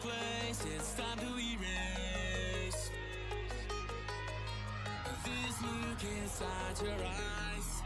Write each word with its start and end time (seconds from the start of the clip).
Place, 0.00 0.64
it's 0.76 0.94
time 0.94 1.18
to 1.18 1.26
erase. 1.38 2.90
This 5.24 5.62
look 5.62 6.02
inside 6.22 6.76
your 6.82 6.94
eyes, 7.06 7.82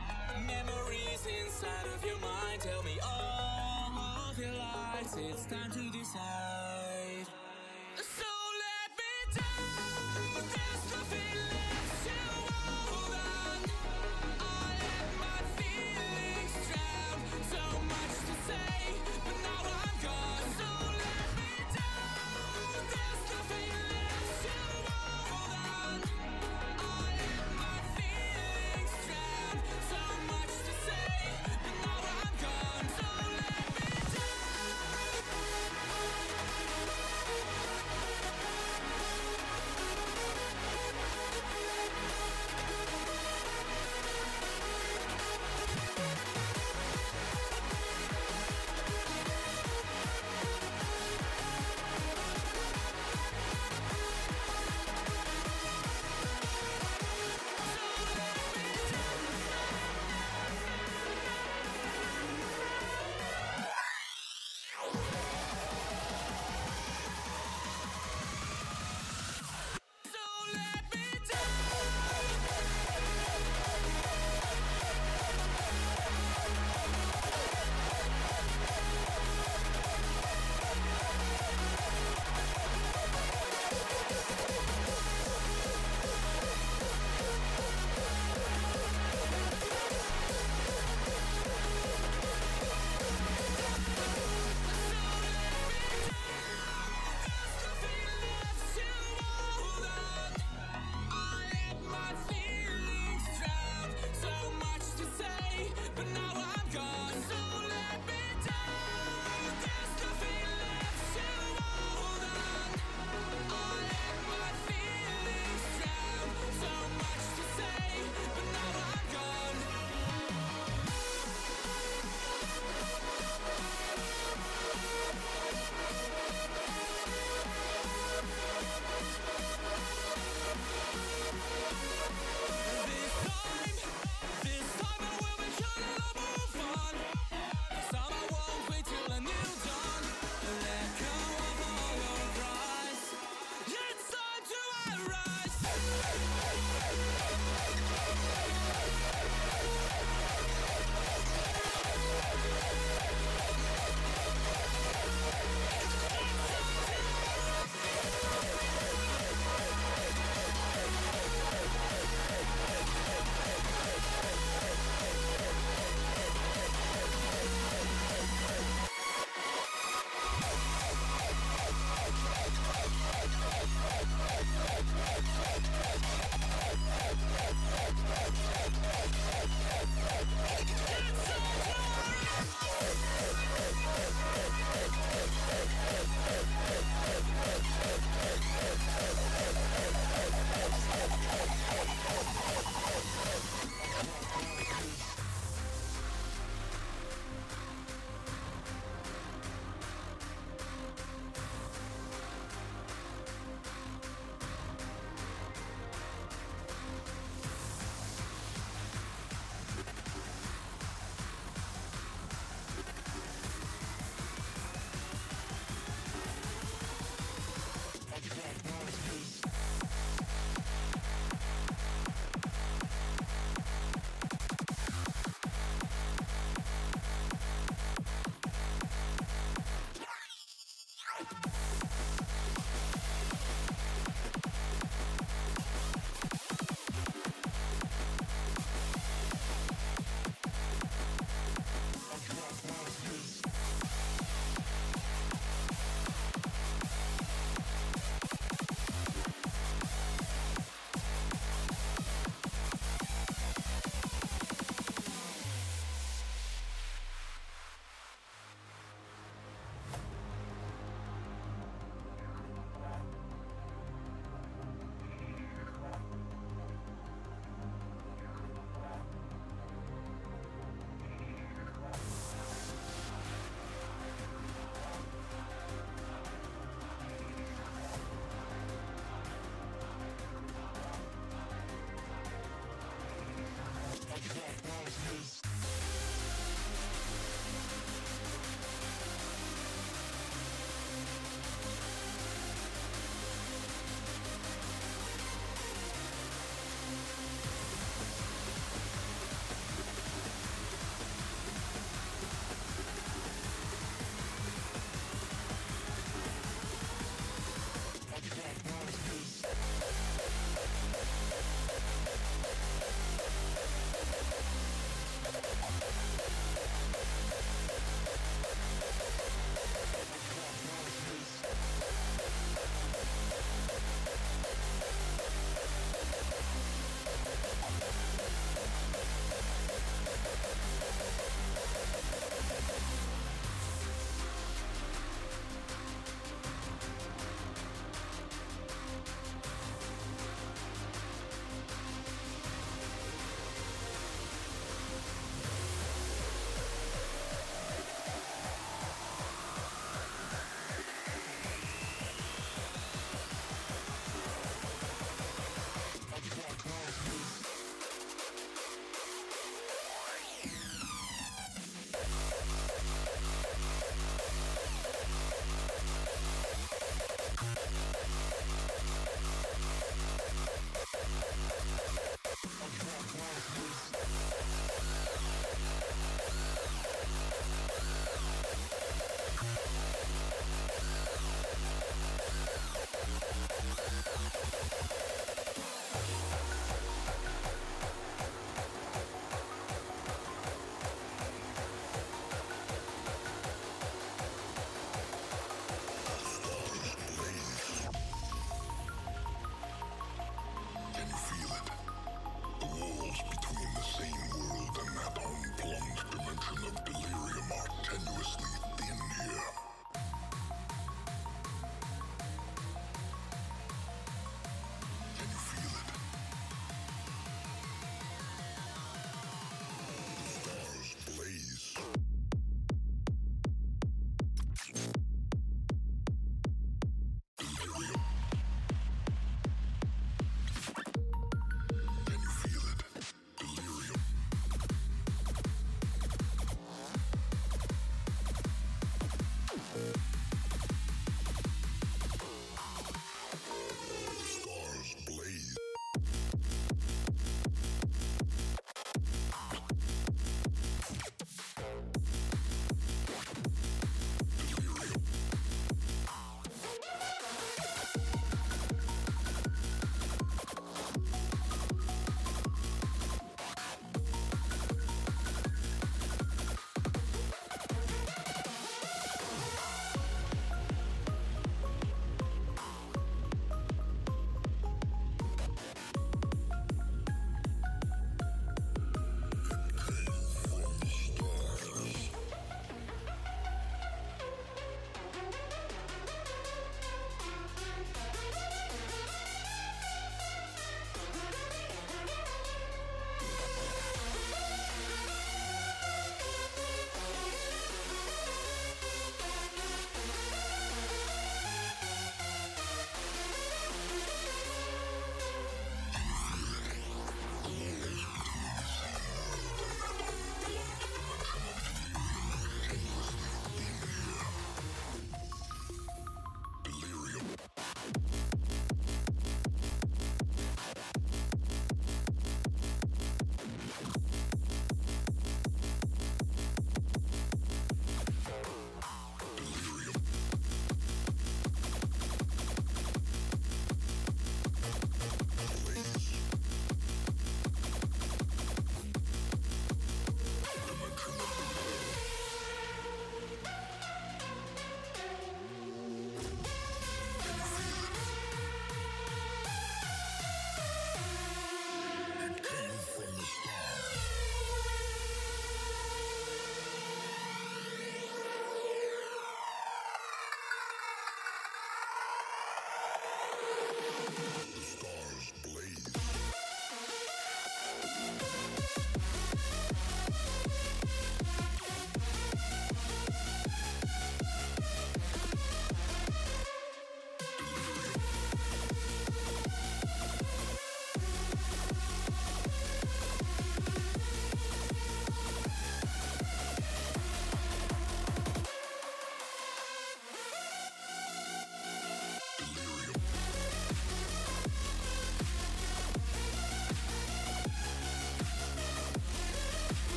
memories 0.47 1.27
inside 1.41 1.87
of 1.95 2.05
your 2.05 2.19
mind. 2.19 2.61
Tell 2.61 2.83
me 2.83 2.99
all 3.05 4.31
of 4.31 4.39
your 4.39 4.53
lies, 4.53 5.17
it's 5.19 5.47
time 5.47 5.71
to 5.71 5.91
decide. 5.99 7.27
So 7.97 8.31
let 8.63 8.91
me 8.99 9.15
down, 9.35 10.45
there's 10.53 10.85
nothing 10.93 11.39
left 11.51 11.72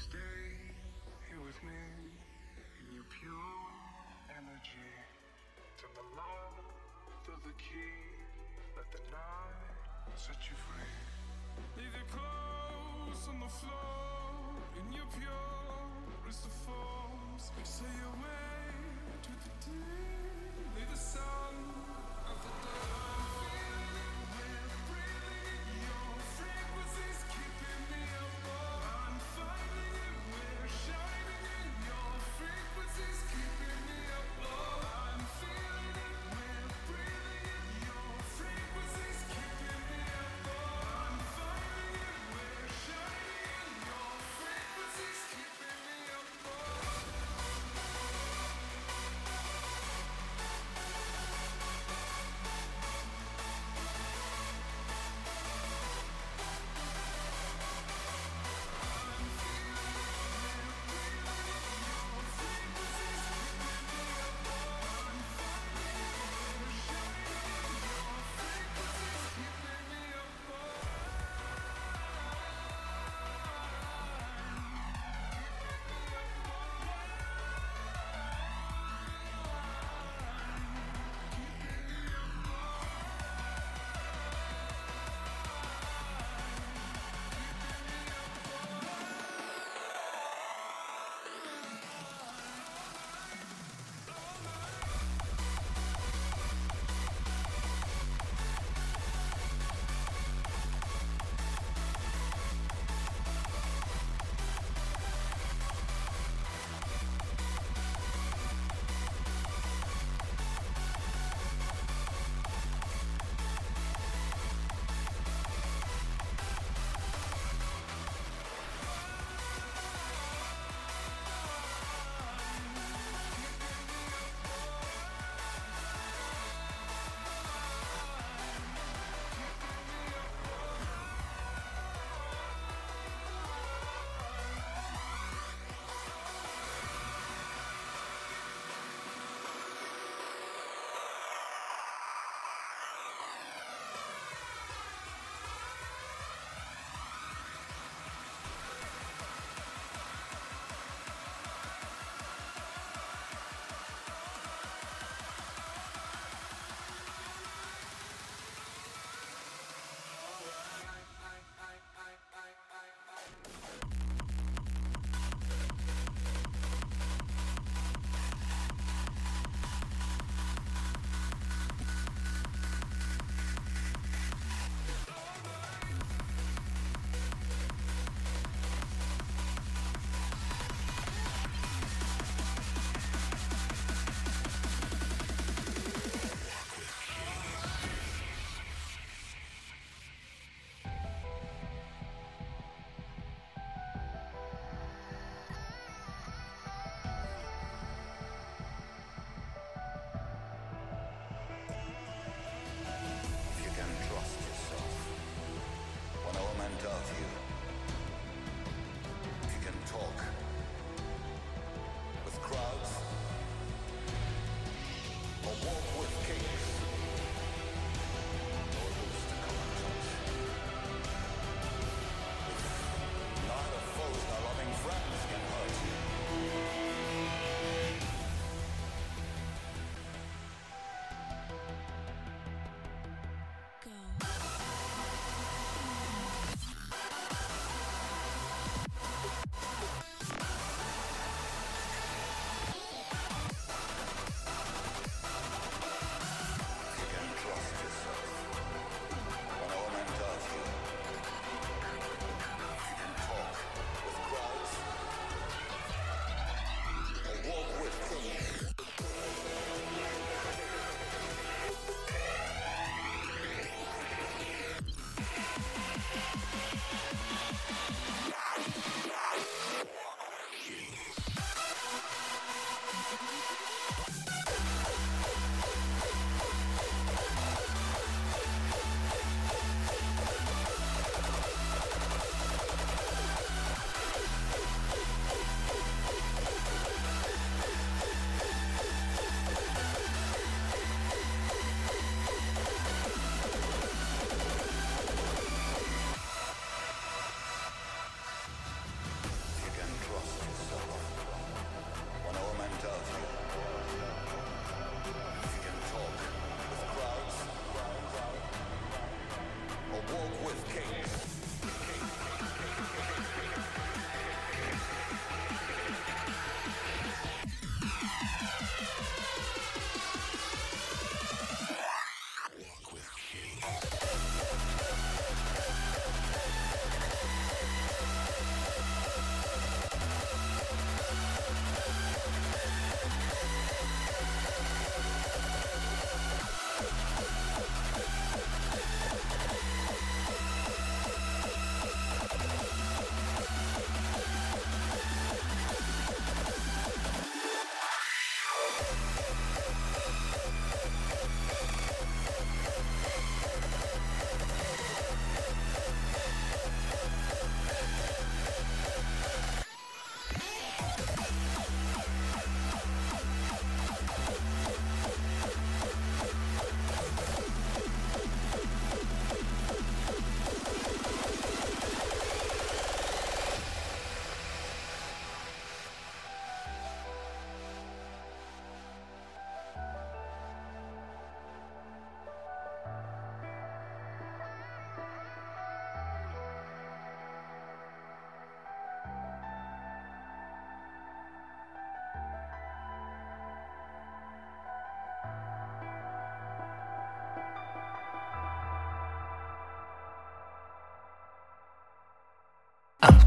stay 0.00 0.48
here 1.28 1.42
with 1.44 1.60
me 1.62 1.76
in 2.80 2.86
your 2.94 3.04
pure 3.20 3.68
energy. 4.32 4.88
Turn 5.76 5.92
the 5.92 6.08
love 6.16 6.64
to 7.28 7.32
the 7.44 7.52
key. 7.60 8.08
Let 8.76 8.88
the 8.96 9.02
night 9.12 10.16
set 10.16 10.40
you 10.48 10.56
free. 10.56 10.96
Leave 11.76 11.92
your 11.92 12.08
clothes 12.08 13.28
on 13.28 13.40
the 13.44 13.52
floor 13.60 14.56
in 14.80 14.88
your 14.96 15.08
pure 15.12 15.84
crystal 16.24 16.54
forms. 16.64 17.52
Say 17.62 17.84
your 18.00 18.16
way 18.24 18.72
to 19.20 19.32
the 19.36 19.52
day. 19.68 20.80
Leave 20.80 20.90
the 20.90 20.96
sun 20.96 21.54
at 22.24 22.40
the 22.40 22.48
dawn. 22.48 23.29